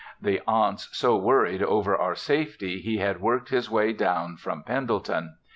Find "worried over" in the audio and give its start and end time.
1.15-1.95